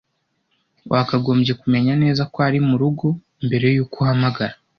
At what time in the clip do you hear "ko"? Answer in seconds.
2.31-2.37